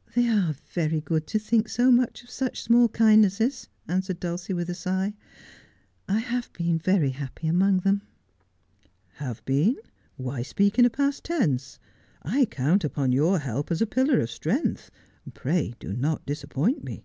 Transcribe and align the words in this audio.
'They 0.16 0.28
are 0.28 0.54
very 0.72 1.02
good 1.02 1.26
to 1.26 1.38
think 1.38 1.68
so 1.68 1.92
much 1.92 2.22
of 2.22 2.30
such 2.30 2.62
small 2.62 2.88
kind 2.88 3.20
nesses,' 3.20 3.68
answered 3.86 4.18
Dulcie, 4.18 4.54
with 4.54 4.70
a 4.70 4.74
sigh.' 4.74 5.12
I 6.16 6.20
have 6.20 6.50
been 6.54 6.78
very 6.78 7.10
happy 7.10 7.48
among 7.48 7.80
them.'' 7.80 8.00
Have 9.22 9.44
been 9.44 9.74
1 9.74 9.82
"Why 10.16 10.40
speak 10.40 10.78
in 10.78 10.86
a 10.86 10.88
past 10.88 11.22
tense? 11.24 11.78
I 12.22 12.46
count 12.46 12.82
upon 12.82 13.12
your 13.12 13.40
help 13.40 13.70
as 13.70 13.82
a 13.82 13.86
pillar 13.86 14.20
of 14.20 14.30
strength. 14.30 14.90
Pray 15.34 15.74
do 15.78 15.92
not 15.92 16.24
disappoint 16.24 16.82
me.' 16.82 17.04